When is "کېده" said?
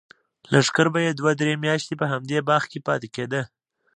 3.15-3.41